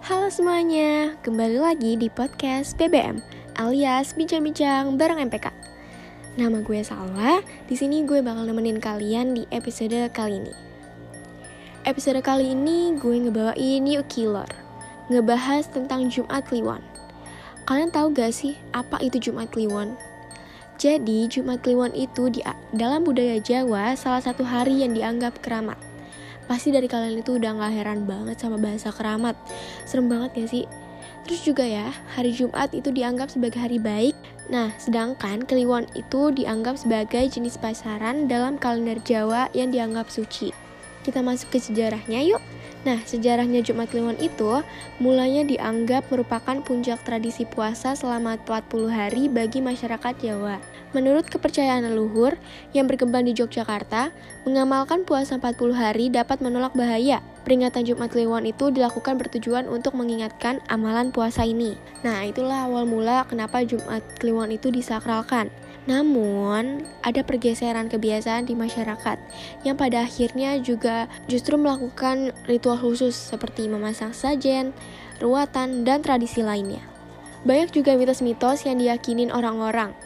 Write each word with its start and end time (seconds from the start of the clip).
Halo 0.00 0.32
semuanya, 0.32 1.12
kembali 1.20 1.60
lagi 1.60 1.92
di 1.92 2.08
podcast 2.08 2.72
BBM 2.80 3.20
alias 3.60 4.16
bincang-bincang 4.16 4.96
bareng 4.96 5.28
MPK. 5.28 5.52
Nama 6.40 6.64
gue 6.64 6.80
Salwa, 6.80 7.44
di 7.68 7.76
sini 7.76 8.08
gue 8.08 8.24
bakal 8.24 8.48
nemenin 8.48 8.80
kalian 8.80 9.36
di 9.36 9.44
episode 9.52 10.08
kali 10.16 10.40
ini. 10.40 10.56
Episode 11.84 12.24
kali 12.24 12.56
ini 12.56 12.96
gue 12.96 13.12
ngebawain 13.28 13.84
Yuk 13.84 14.08
Killer, 14.08 14.48
ngebahas 15.12 15.68
tentang 15.68 16.08
Jumat 16.08 16.48
Kliwon. 16.48 16.80
Kalian 17.68 17.92
tahu 17.92 18.16
gak 18.16 18.32
sih 18.32 18.56
apa 18.72 19.04
itu 19.04 19.20
Jumat 19.20 19.52
Kliwon? 19.52 20.00
Jadi, 20.80 21.28
Jumat 21.28 21.60
Kliwon 21.60 21.92
itu 21.92 22.32
di 22.32 22.40
dalam 22.72 23.04
budaya 23.04 23.36
Jawa 23.36 23.92
salah 24.00 24.24
satu 24.24 24.48
hari 24.48 24.80
yang 24.80 24.96
dianggap 24.96 25.44
keramat. 25.44 25.89
Pasti 26.50 26.74
dari 26.74 26.90
kalian 26.90 27.22
itu 27.22 27.38
udah 27.38 27.62
gak 27.62 27.78
heran 27.78 28.10
banget 28.10 28.42
sama 28.42 28.58
bahasa 28.58 28.90
keramat. 28.90 29.38
Serem 29.86 30.10
banget 30.10 30.34
ya 30.34 30.46
sih? 30.50 30.64
Terus 31.22 31.46
juga 31.46 31.62
ya, 31.62 31.94
hari 32.18 32.34
Jumat 32.34 32.74
itu 32.74 32.90
dianggap 32.90 33.30
sebagai 33.30 33.62
hari 33.62 33.78
baik. 33.78 34.18
Nah, 34.50 34.74
sedangkan 34.82 35.46
Kliwon 35.46 35.86
itu 35.94 36.34
dianggap 36.34 36.74
sebagai 36.74 37.22
jenis 37.30 37.54
pasaran 37.54 38.26
dalam 38.26 38.58
kalender 38.58 38.98
Jawa 39.06 39.46
yang 39.54 39.70
dianggap 39.70 40.10
suci. 40.10 40.50
Kita 41.06 41.22
masuk 41.22 41.54
ke 41.54 41.62
sejarahnya 41.62 42.18
yuk. 42.26 42.42
Nah, 42.82 42.98
sejarahnya 43.06 43.62
Jumat 43.62 43.94
Kliwon 43.94 44.18
itu 44.18 44.58
mulanya 44.98 45.46
dianggap 45.46 46.10
merupakan 46.10 46.58
puncak 46.66 46.98
tradisi 47.06 47.46
puasa 47.46 47.94
selama 47.94 48.40
40 48.42 48.90
hari 48.90 49.30
bagi 49.30 49.62
masyarakat 49.62 50.18
Jawa. 50.18 50.58
Menurut 50.90 51.30
kepercayaan 51.30 51.86
leluhur 51.86 52.34
yang 52.74 52.90
berkembang 52.90 53.22
di 53.22 53.30
Yogyakarta, 53.30 54.10
mengamalkan 54.42 55.06
puasa 55.06 55.38
40 55.38 55.70
hari 55.70 56.10
dapat 56.10 56.42
menolak 56.42 56.74
bahaya. 56.74 57.22
Peringatan 57.46 57.86
Jumat 57.86 58.10
Kliwon 58.10 58.42
itu 58.42 58.74
dilakukan 58.74 59.14
bertujuan 59.14 59.70
untuk 59.70 59.94
mengingatkan 59.94 60.58
amalan 60.66 61.14
puasa 61.14 61.46
ini. 61.46 61.78
Nah, 62.02 62.26
itulah 62.26 62.66
awal 62.66 62.90
mula 62.90 63.22
kenapa 63.30 63.62
Jumat 63.62 64.02
Kliwon 64.18 64.50
itu 64.50 64.74
disakralkan. 64.74 65.48
Namun, 65.88 66.84
ada 67.00 67.24
pergeseran 67.24 67.88
kebiasaan 67.88 68.44
di 68.44 68.58
masyarakat 68.58 69.16
yang 69.64 69.80
pada 69.80 70.04
akhirnya 70.04 70.60
juga 70.60 71.08
justru 71.30 71.56
melakukan 71.56 72.36
ritual 72.44 72.76
khusus 72.76 73.16
seperti 73.16 73.70
memasang 73.70 74.12
sajen, 74.12 74.76
ruatan, 75.22 75.86
dan 75.86 76.04
tradisi 76.04 76.44
lainnya. 76.44 76.84
Banyak 77.40 77.72
juga 77.72 77.96
mitos-mitos 77.96 78.68
yang 78.68 78.76
diyakinin 78.76 79.32
orang-orang, 79.32 79.96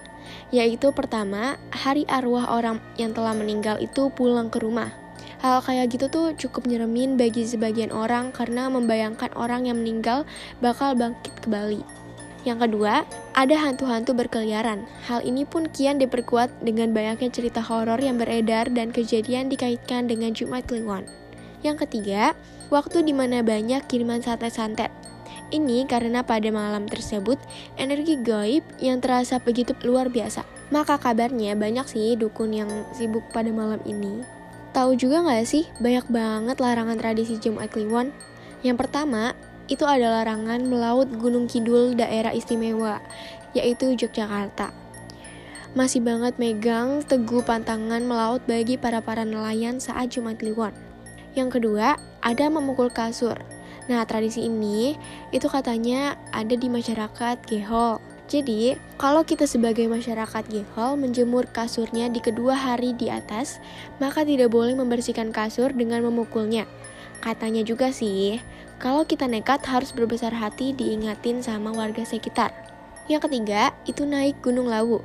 yaitu 0.55 0.95
pertama, 0.95 1.59
hari 1.75 2.07
arwah 2.07 2.47
orang 2.55 2.79
yang 2.95 3.11
telah 3.11 3.35
meninggal 3.35 3.83
itu 3.83 4.07
pulang 4.15 4.55
ke 4.55 4.63
rumah. 4.63 4.95
Hal 5.43 5.61
kayak 5.61 5.91
gitu 5.91 6.07
tuh 6.07 6.27
cukup 6.39 6.71
nyeremin 6.71 7.19
bagi 7.19 7.43
sebagian 7.43 7.91
orang 7.91 8.31
karena 8.31 8.71
membayangkan 8.71 9.35
orang 9.35 9.67
yang 9.67 9.83
meninggal 9.83 10.23
bakal 10.63 10.95
bangkit 10.95 11.35
kembali. 11.43 11.83
Yang 12.47 12.69
kedua, 12.69 13.03
ada 13.35 13.57
hantu-hantu 13.57 14.15
berkeliaran. 14.15 14.87
Hal 15.11 15.25
ini 15.27 15.43
pun 15.49 15.67
kian 15.69 15.99
diperkuat 15.99 16.63
dengan 16.63 16.95
banyaknya 16.95 17.33
cerita 17.35 17.61
horor 17.61 17.99
yang 17.99 18.21
beredar 18.21 18.71
dan 18.71 18.93
kejadian 18.95 19.51
dikaitkan 19.51 20.07
dengan 20.07 20.37
Jumat 20.37 20.65
Kliwon. 20.69 21.09
Yang 21.65 21.89
ketiga, 21.89 22.37
waktu 22.69 23.01
di 23.01 23.17
mana 23.17 23.41
banyak 23.41 23.89
kiriman 23.89 24.21
santet-santet. 24.21 25.04
Ini 25.55 25.87
karena 25.87 26.27
pada 26.27 26.51
malam 26.51 26.91
tersebut, 26.91 27.39
energi 27.79 28.19
gaib 28.19 28.67
yang 28.83 28.99
terasa 28.99 29.39
begitu 29.39 29.71
luar 29.87 30.11
biasa. 30.11 30.43
Maka 30.75 30.99
kabarnya 30.99 31.55
banyak 31.55 31.87
sih 31.87 32.19
dukun 32.19 32.51
yang 32.51 32.71
sibuk 32.91 33.23
pada 33.31 33.55
malam 33.55 33.79
ini. 33.87 34.27
Tahu 34.75 34.99
juga 34.99 35.23
nggak 35.23 35.47
sih, 35.47 35.71
banyak 35.79 36.11
banget 36.11 36.59
larangan 36.59 36.99
tradisi 36.99 37.39
Jumat 37.39 37.71
Kliwon. 37.71 38.11
Yang 38.67 38.83
pertama, 38.83 39.39
itu 39.71 39.87
adalah 39.87 40.27
larangan 40.27 40.67
melaut 40.67 41.07
Gunung 41.15 41.47
Kidul 41.47 41.95
daerah 41.95 42.35
istimewa, 42.35 42.99
yaitu 43.55 43.95
Yogyakarta. 43.95 44.75
Masih 45.79 46.03
banget 46.03 46.35
megang 46.43 47.07
teguh 47.07 47.47
pantangan 47.47 48.03
melaut 48.03 48.43
bagi 48.51 48.75
para-para 48.75 49.23
nelayan 49.23 49.79
saat 49.79 50.11
Jumat 50.11 50.43
Kliwon. 50.43 50.75
Yang 51.39 51.63
kedua, 51.63 51.95
ada 52.19 52.47
memukul 52.51 52.91
kasur. 52.91 53.39
Nah, 53.85 54.05
tradisi 54.09 54.49
ini 54.49 54.97
itu 55.29 55.45
katanya 55.51 56.17
ada 56.33 56.57
di 56.57 56.73
masyarakat 56.73 57.37
Gehol. 57.45 58.01
Jadi, 58.25 58.81
kalau 58.97 59.21
kita 59.21 59.45
sebagai 59.45 59.85
masyarakat 59.85 60.49
Gehol 60.49 60.97
menjemur 60.97 61.45
kasurnya 61.53 62.09
di 62.09 62.25
kedua 62.25 62.57
hari 62.57 62.97
di 62.97 63.13
atas, 63.13 63.61
maka 64.01 64.25
tidak 64.25 64.49
boleh 64.49 64.73
membersihkan 64.73 65.29
kasur 65.29 65.77
dengan 65.77 66.01
memukulnya. 66.01 66.65
Katanya 67.21 67.61
juga 67.61 67.93
sih, 67.93 68.41
kalau 68.81 69.05
kita 69.05 69.29
nekat 69.29 69.61
harus 69.69 69.93
berbesar 69.93 70.33
hati 70.33 70.73
diingatin 70.73 71.45
sama 71.45 71.69
warga 71.77 72.09
sekitar. 72.09 72.57
Yang 73.05 73.29
ketiga, 73.29 73.77
itu 73.85 74.09
naik 74.09 74.41
Gunung 74.41 74.73
Lawu. 74.73 75.05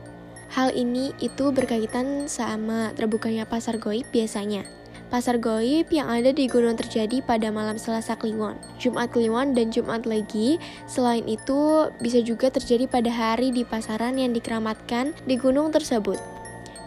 Hal 0.56 0.72
ini 0.72 1.12
itu 1.20 1.52
berkaitan 1.52 2.32
sama 2.32 2.96
terbukanya 2.96 3.44
pasar 3.44 3.76
goib 3.78 4.08
biasanya. 4.10 4.79
Pasar 5.10 5.42
goib 5.42 5.90
yang 5.90 6.06
ada 6.06 6.30
di 6.30 6.46
gunung 6.46 6.78
terjadi 6.78 7.26
pada 7.26 7.50
malam 7.50 7.82
Selasa 7.82 8.14
Kliwon, 8.14 8.54
Jumat 8.78 9.10
Kliwon, 9.10 9.58
dan 9.58 9.74
Jumat 9.74 10.06
Legi. 10.06 10.62
Selain 10.86 11.26
itu, 11.26 11.90
bisa 11.98 12.22
juga 12.22 12.54
terjadi 12.54 12.86
pada 12.86 13.10
hari 13.10 13.50
di 13.50 13.66
pasaran 13.66 14.22
yang 14.22 14.38
dikeramatkan 14.38 15.18
di 15.26 15.34
gunung 15.34 15.74
tersebut. 15.74 16.22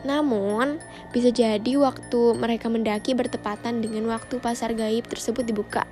Namun, 0.06 0.78
bisa 1.10 1.34
jadi 1.34 1.74
waktu 1.82 2.38
mereka 2.38 2.70
mendaki 2.70 3.10
bertepatan 3.10 3.82
dengan 3.82 4.06
waktu 4.06 4.38
pasar 4.38 4.70
gaib 4.70 5.02
tersebut 5.10 5.42
dibuka. 5.42 5.82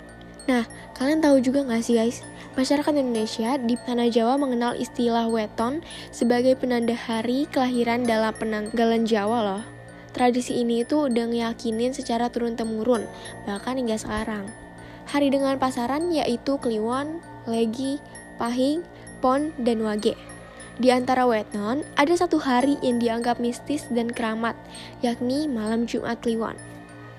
Nah, 0.46 0.70
kalian 0.94 1.18
tahu 1.22 1.42
juga 1.42 1.66
nggak 1.66 1.82
sih 1.82 1.98
guys, 1.98 2.22
masyarakat 2.54 2.94
Indonesia 2.94 3.58
di 3.58 3.74
tanah 3.74 4.06
Jawa 4.06 4.38
mengenal 4.38 4.78
istilah 4.78 5.26
weton 5.26 5.82
sebagai 6.14 6.54
penanda 6.54 6.94
hari 6.94 7.50
kelahiran 7.50 8.06
dalam 8.06 8.30
penanggalan 8.38 9.02
Jawa 9.02 9.38
loh. 9.42 9.79
Tradisi 10.10 10.58
ini 10.58 10.82
itu 10.82 11.06
udah 11.06 11.30
ngeyakinin 11.30 11.94
secara 11.94 12.28
turun-temurun, 12.28 13.06
bahkan 13.46 13.78
hingga 13.78 13.94
sekarang. 13.94 14.50
Hari 15.10 15.30
dengan 15.30 15.58
pasaran 15.58 16.10
yaitu 16.10 16.58
Kliwon, 16.58 17.22
Legi, 17.46 18.02
Pahing, 18.38 18.82
Pon, 19.22 19.54
dan 19.62 19.82
Wage. 19.86 20.18
Di 20.80 20.88
antara 20.88 21.28
weton, 21.28 21.84
ada 21.94 22.14
satu 22.16 22.40
hari 22.40 22.80
yang 22.80 22.98
dianggap 22.98 23.36
mistis 23.36 23.84
dan 23.92 24.08
keramat, 24.08 24.56
yakni 25.04 25.44
malam 25.44 25.84
Jumat 25.84 26.18
Kliwon. 26.24 26.56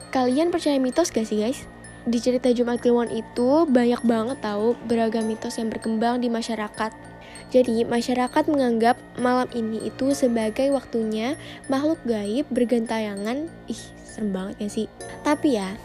Kalian 0.10 0.50
percaya 0.50 0.82
mitos 0.82 1.14
gak 1.14 1.30
sih 1.30 1.40
guys? 1.46 1.70
di 2.02 2.18
cerita 2.18 2.50
Jumat 2.50 2.82
Kliwon 2.82 3.14
itu 3.14 3.70
banyak 3.70 4.02
banget 4.02 4.38
tahu 4.42 4.74
beragam 4.90 5.30
mitos 5.30 5.62
yang 5.62 5.70
berkembang 5.70 6.18
di 6.18 6.34
masyarakat. 6.34 7.11
Jadi, 7.52 7.84
masyarakat 7.84 8.48
menganggap 8.48 8.96
malam 9.20 9.52
ini 9.52 9.84
itu 9.84 10.16
sebagai 10.16 10.72
waktunya 10.72 11.36
makhluk 11.68 12.00
gaib 12.08 12.48
bergentayangan. 12.48 13.52
Ih, 13.68 13.84
serem 14.08 14.32
banget 14.32 14.56
ya 14.64 14.70
sih. 14.72 14.88
Tapi 15.28 15.60
ya, 15.60 15.76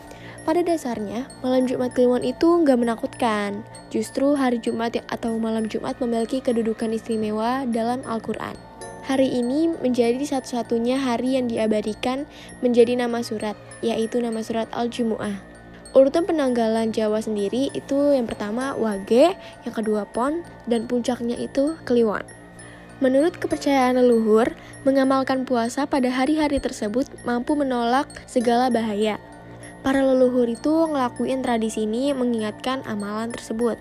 pada 0.47 0.63
dasarnya, 0.63 1.27
malam 1.43 1.67
Jumat 1.67 1.91
Kliwon 1.91 2.23
itu 2.23 2.47
nggak 2.63 2.79
menakutkan. 2.79 3.67
Justru 3.91 4.39
hari 4.39 4.63
Jumat 4.63 4.95
atau 5.11 5.35
malam 5.43 5.67
Jumat 5.67 5.99
memiliki 5.99 6.39
kedudukan 6.39 6.95
istimewa 6.95 7.67
dalam 7.67 7.99
Al-Quran. 8.07 8.55
Hari 9.11 9.27
ini 9.27 9.71
menjadi 9.83 10.23
satu-satunya 10.23 11.03
hari 11.03 11.35
yang 11.35 11.51
diabadikan 11.51 12.31
menjadi 12.63 12.95
nama 12.95 13.27
surat, 13.27 13.59
yaitu 13.83 14.23
nama 14.23 14.39
surat 14.43 14.71
Al-Jumu'ah. 14.71 15.56
Urutan 15.95 16.27
penanggalan 16.27 16.91
Jawa 16.91 17.23
sendiri 17.23 17.71
itu 17.71 18.17
yang 18.17 18.27
pertama 18.27 18.75
Wage, 18.75 19.37
yang 19.63 19.75
kedua 19.75 20.09
Pon, 20.09 20.43
dan 20.67 20.89
puncaknya 20.91 21.39
itu 21.39 21.79
Kliwon. 21.87 22.27
Menurut 22.99 23.37
kepercayaan 23.37 24.01
leluhur, 24.01 24.57
mengamalkan 24.89 25.45
puasa 25.45 25.85
pada 25.85 26.09
hari-hari 26.09 26.57
tersebut 26.57 27.05
mampu 27.29 27.53
menolak 27.53 28.09
segala 28.25 28.73
bahaya. 28.73 29.21
Para 29.85 30.01
leluhur 30.01 30.49
itu 30.49 30.89
ngelakuin 30.89 31.45
tradisi 31.45 31.85
ini 31.85 32.17
mengingatkan 32.17 32.81
amalan 32.89 33.31
tersebut. 33.31 33.77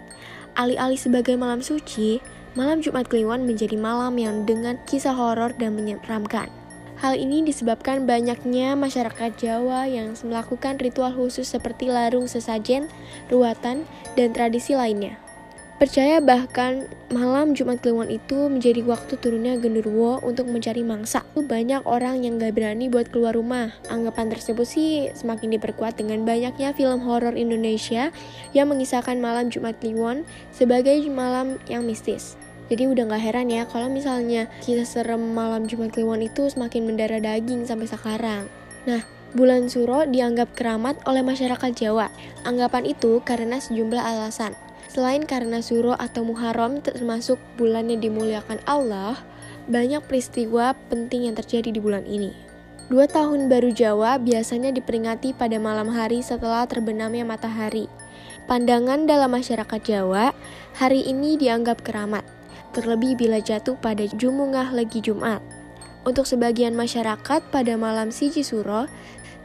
Alih-alih 0.60 1.00
sebagai 1.00 1.40
malam 1.40 1.63
suci, 1.63 2.19
malam 2.60 2.84
Jumat 2.84 3.08
Kliwon 3.08 3.48
menjadi 3.48 3.80
malam 3.80 4.19
yang 4.19 4.44
dengan 4.44 4.75
kisah 4.84 5.16
horor 5.16 5.56
dan 5.56 5.80
menyeramkan. 5.80 6.51
Hal 6.95 7.19
ini 7.19 7.44
disebabkan 7.44 8.07
banyaknya 8.07 8.80
masyarakat 8.80 9.36
Jawa 9.36 9.83
yang 9.83 10.15
melakukan 10.24 10.80
ritual 10.80 11.12
khusus 11.12 11.51
seperti 11.51 11.92
larung 11.92 12.31
sesajen, 12.31 12.88
ruatan, 13.27 13.83
dan 14.15 14.31
tradisi 14.31 14.80
lainnya. 14.80 15.19
Percaya 15.75 16.24
bahkan 16.24 16.88
malam 17.12 17.51
Jumat 17.51 17.83
Kliwon 17.83 18.07
itu 18.07 18.47
menjadi 18.47 18.80
waktu 18.88 19.19
turunnya 19.19 19.59
genderuwo 19.59 20.24
untuk 20.24 20.47
mencari 20.47 20.88
mangsa. 20.88 21.27
Banyak 21.36 21.83
orang 21.83 22.24
yang 22.24 22.39
gak 22.39 22.56
berani 22.56 22.88
buat 22.88 23.12
keluar 23.12 23.36
rumah. 23.36 23.75
Anggapan 23.91 24.31
tersebut 24.31 24.63
sih 24.63 25.12
semakin 25.12 25.59
diperkuat 25.59 26.00
dengan 26.00 26.24
banyaknya 26.24 26.71
film 26.71 27.03
horor 27.03 27.36
Indonesia 27.36 28.15
yang 28.56 28.71
mengisahkan 28.71 29.19
malam 29.19 29.51
Jumat 29.51 29.75
Kliwon 29.83 30.24
sebagai 30.56 30.95
malam 31.12 31.59
yang 31.68 31.83
mistis. 31.83 32.39
Jadi 32.65 32.89
udah 32.89 33.06
gak 33.13 33.21
heran 33.21 33.53
ya 33.53 33.69
kalau 33.69 33.88
misalnya 33.89 34.50
kisah 34.65 34.88
serem 34.89 35.21
malam 35.21 35.69
Jumat 35.69 35.94
Kliwon 35.94 36.25
itu 36.25 36.50
semakin 36.50 36.89
mendarah 36.89 37.21
daging 37.21 37.69
sampai 37.69 37.85
sekarang. 37.85 38.50
Nah, 38.89 39.06
bulan 39.38 39.69
Suro 39.69 40.09
dianggap 40.09 40.57
keramat 40.57 40.97
oleh 41.06 41.21
masyarakat 41.21 41.71
Jawa. 41.77 42.09
Anggapan 42.41 42.89
itu 42.89 43.21
karena 43.21 43.62
sejumlah 43.62 44.01
alasan. 44.01 44.57
Selain 44.89 45.27
karena 45.27 45.59
Suro 45.59 45.94
atau 45.94 46.23
Muharram 46.23 46.79
termasuk 46.81 47.38
bulan 47.59 47.91
yang 47.91 48.01
dimuliakan 48.01 48.63
Allah, 48.63 49.19
banyak 49.67 50.01
peristiwa 50.06 50.73
penting 50.89 51.27
yang 51.29 51.35
terjadi 51.35 51.69
di 51.73 51.81
bulan 51.83 52.07
ini. 52.07 52.31
Dua 52.85 53.09
tahun 53.09 53.50
baru 53.50 53.73
Jawa 53.73 54.21
biasanya 54.21 54.69
diperingati 54.69 55.33
pada 55.33 55.57
malam 55.57 55.89
hari 55.89 56.21
setelah 56.21 56.69
terbenamnya 56.69 57.25
matahari. 57.25 57.89
Pandangan 58.45 59.09
dalam 59.09 59.33
masyarakat 59.33 59.81
Jawa, 59.81 60.29
hari 60.77 61.01
ini 61.01 61.33
dianggap 61.33 61.81
keramat, 61.81 62.21
terlebih 62.75 63.16
bila 63.16 63.39
jatuh 63.39 63.80
pada 63.80 64.04
Jumungah 64.04 64.75
Legi 64.75 65.00
Jumat. 65.00 65.39
Untuk 66.04 66.27
sebagian 66.27 66.75
masyarakat 66.75 67.48
pada 67.50 67.74
malam 67.80 68.12
Siji 68.12 68.44
Suro, 68.44 68.92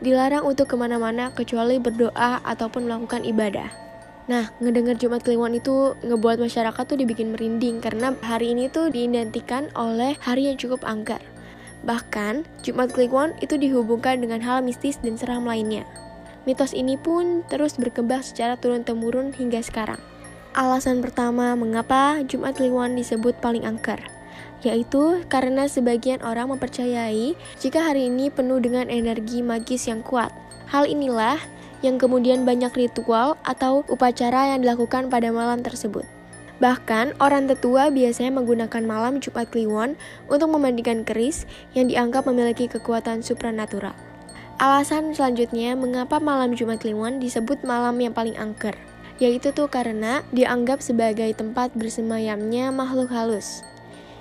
dilarang 0.02 0.42
untuk 0.42 0.68
ke 0.68 0.76
mana-mana 0.76 1.30
kecuali 1.30 1.78
berdoa 1.78 2.42
ataupun 2.42 2.90
melakukan 2.90 3.22
ibadah. 3.22 3.70
Nah, 4.26 4.50
ngedenger 4.58 4.98
Jumat 4.98 5.22
Kliwon 5.22 5.56
itu 5.56 5.94
ngebuat 6.02 6.42
masyarakat 6.42 6.84
tuh 6.84 6.98
dibikin 6.98 7.32
merinding 7.32 7.78
karena 7.78 8.12
hari 8.22 8.52
ini 8.52 8.70
tuh 8.70 8.90
diidentikan 8.90 9.70
oleh 9.78 10.14
hari 10.20 10.50
yang 10.50 10.58
cukup 10.58 10.82
angker. 10.84 11.18
Bahkan, 11.82 12.44
Jumat 12.60 12.92
Kliwon 12.92 13.34
itu 13.40 13.56
dihubungkan 13.56 14.20
dengan 14.20 14.44
hal 14.44 14.60
mistis 14.60 15.00
dan 15.00 15.16
seram 15.16 15.48
lainnya. 15.48 15.88
Mitos 16.44 16.76
ini 16.76 16.96
pun 17.00 17.44
terus 17.48 17.76
berkembang 17.76 18.24
secara 18.24 18.56
turun-temurun 18.60 19.32
hingga 19.36 19.60
sekarang. 19.64 20.00
Alasan 20.50 20.98
pertama 20.98 21.54
mengapa 21.54 22.26
Jumat 22.26 22.58
Kliwon 22.58 22.98
disebut 22.98 23.38
paling 23.38 23.62
angker 23.62 24.02
yaitu 24.60 25.24
karena 25.32 25.64
sebagian 25.64 26.20
orang 26.20 26.52
mempercayai 26.52 27.32
jika 27.56 27.80
hari 27.80 28.12
ini 28.12 28.28
penuh 28.28 28.60
dengan 28.60 28.92
energi 28.92 29.40
magis 29.40 29.88
yang 29.88 30.04
kuat. 30.04 30.28
Hal 30.68 30.84
inilah 30.84 31.40
yang 31.80 31.96
kemudian 31.96 32.44
banyak 32.44 32.70
ritual 32.76 33.40
atau 33.40 33.82
upacara 33.88 34.52
yang 34.52 34.60
dilakukan 34.60 35.08
pada 35.08 35.32
malam 35.32 35.64
tersebut. 35.64 36.04
Bahkan, 36.60 37.16
orang 37.24 37.48
tetua 37.48 37.88
biasanya 37.88 38.36
menggunakan 38.36 38.84
malam 38.84 39.16
Jumat 39.16 39.48
Kliwon 39.48 39.96
untuk 40.28 40.52
memandikan 40.52 41.08
keris 41.08 41.48
yang 41.72 41.88
dianggap 41.88 42.28
memiliki 42.28 42.68
kekuatan 42.68 43.24
supranatural. 43.24 43.96
Alasan 44.60 45.16
selanjutnya 45.16 45.72
mengapa 45.72 46.20
malam 46.20 46.52
Jumat 46.52 46.84
Kliwon 46.84 47.16
disebut 47.16 47.64
malam 47.64 47.96
yang 47.96 48.12
paling 48.12 48.36
angker, 48.36 48.76
yaitu 49.20 49.52
tuh 49.52 49.68
karena 49.68 50.26
dianggap 50.34 50.82
sebagai 50.82 51.30
tempat 51.36 51.70
bersemayamnya 51.76 52.72
makhluk 52.72 53.12
halus 53.12 53.62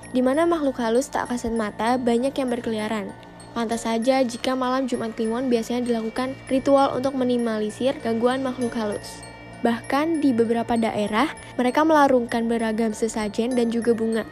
di 0.10 0.26
mana 0.26 0.50
makhluk 0.50 0.82
halus 0.82 1.10
tak 1.10 1.30
kasat 1.30 1.54
mata 1.54 2.02
banyak 2.02 2.34
yang 2.34 2.50
berkeliaran. 2.50 3.14
Pantas 3.54 3.86
saja 3.86 4.22
jika 4.22 4.54
malam 4.54 4.86
Jumat 4.86 5.18
Kliwon 5.18 5.50
biasanya 5.50 5.86
dilakukan 5.86 6.38
ritual 6.50 6.94
untuk 6.98 7.18
minimalisir 7.18 7.98
gangguan 8.02 8.46
makhluk 8.46 8.74
halus. 8.78 9.26
Bahkan 9.66 10.24
di 10.24 10.32
beberapa 10.32 10.80
daerah, 10.80 11.28
mereka 11.60 11.84
melarungkan 11.84 12.48
beragam 12.48 12.96
sesajen 12.96 13.58
dan 13.60 13.68
juga 13.74 13.92
bunga. 13.92 14.24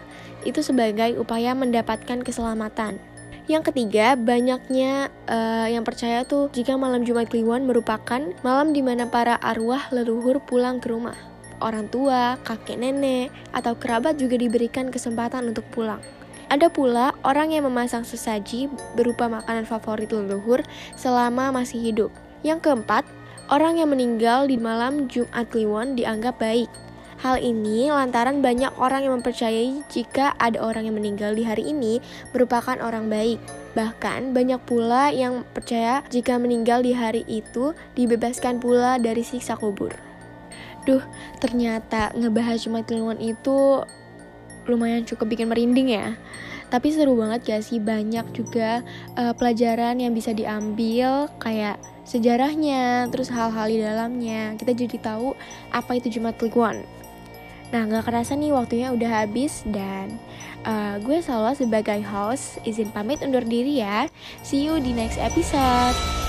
Itu 0.48 0.64
sebagai 0.64 1.20
upaya 1.20 1.52
mendapatkan 1.52 2.24
keselamatan. 2.24 3.02
Yang 3.48 3.72
ketiga, 3.72 4.20
banyaknya 4.20 5.08
uh, 5.32 5.68
yang 5.72 5.88
percaya 5.88 6.28
tuh 6.28 6.52
jika 6.52 6.76
malam 6.76 7.08
Jumat 7.08 7.32
Kliwon 7.32 7.64
merupakan 7.64 8.20
malam 8.44 8.76
di 8.76 8.84
mana 8.84 9.08
para 9.08 9.40
arwah 9.40 9.88
leluhur 9.96 10.44
pulang 10.44 10.84
ke 10.84 10.92
rumah 10.92 11.16
orang 11.62 11.90
tua, 11.90 12.38
kakek 12.46 12.78
nenek, 12.78 13.34
atau 13.54 13.74
kerabat 13.78 14.18
juga 14.18 14.38
diberikan 14.38 14.94
kesempatan 14.94 15.50
untuk 15.50 15.66
pulang. 15.74 16.02
Ada 16.48 16.72
pula 16.72 17.12
orang 17.28 17.52
yang 17.52 17.68
memasang 17.68 18.08
sesaji 18.08 18.72
berupa 18.96 19.28
makanan 19.28 19.68
favorit 19.68 20.08
leluhur 20.08 20.64
selama 20.96 21.52
masih 21.52 21.92
hidup. 21.92 22.12
Yang 22.40 22.72
keempat, 22.72 23.04
orang 23.52 23.84
yang 23.84 23.92
meninggal 23.92 24.48
di 24.48 24.56
malam 24.56 25.12
Jumat 25.12 25.52
Kliwon 25.52 26.00
dianggap 26.00 26.40
baik. 26.40 26.72
Hal 27.18 27.42
ini 27.42 27.90
lantaran 27.90 28.46
banyak 28.46 28.78
orang 28.78 29.10
yang 29.10 29.18
mempercayai 29.18 29.82
jika 29.90 30.38
ada 30.38 30.62
orang 30.62 30.86
yang 30.86 31.02
meninggal 31.02 31.34
di 31.34 31.42
hari 31.42 31.74
ini 31.74 31.98
merupakan 32.30 32.78
orang 32.78 33.10
baik. 33.10 33.42
Bahkan 33.74 34.38
banyak 34.38 34.62
pula 34.70 35.10
yang 35.10 35.42
percaya 35.50 36.06
jika 36.14 36.38
meninggal 36.38 36.86
di 36.86 36.94
hari 36.94 37.26
itu 37.26 37.74
dibebaskan 37.98 38.62
pula 38.62 39.02
dari 39.02 39.26
siksa 39.26 39.58
kubur. 39.58 39.98
Duh, 40.86 41.02
ternyata 41.42 42.14
ngebahas 42.14 42.62
Jumat 42.62 42.86
Kliwon 42.86 43.18
itu 43.18 43.82
lumayan 44.70 45.02
cukup 45.02 45.34
bikin 45.34 45.50
merinding 45.50 45.98
ya. 45.98 46.14
Tapi 46.70 46.94
seru 46.94 47.18
banget 47.18 47.50
gak 47.50 47.64
sih 47.66 47.82
banyak 47.82 48.30
juga 48.36 48.86
uh, 49.18 49.34
pelajaran 49.34 49.98
yang 49.98 50.14
bisa 50.14 50.38
diambil 50.38 51.32
kayak 51.42 51.82
sejarahnya, 52.08 53.10
terus 53.10 53.28
hal-hal 53.34 53.68
di 53.68 53.82
dalamnya. 53.82 54.54
Kita 54.56 54.72
jadi 54.72 54.96
tahu 55.02 55.34
apa 55.74 55.98
itu 55.98 56.14
Jumat 56.14 56.38
Kliwon. 56.38 56.97
Nah, 57.68 57.84
gak 57.84 58.08
kerasa 58.08 58.40
nih 58.40 58.56
waktunya 58.56 58.96
udah 58.96 59.24
habis 59.24 59.64
dan 59.68 60.16
uh, 60.64 60.96
gue 61.04 61.20
selalu 61.20 61.56
sebagai 61.56 62.00
host 62.08 62.64
izin 62.64 62.92
pamit 62.96 63.20
undur 63.20 63.44
diri 63.44 63.84
ya. 63.84 64.08
See 64.44 64.64
you 64.64 64.80
di 64.80 64.96
next 64.96 65.20
episode. 65.20 66.27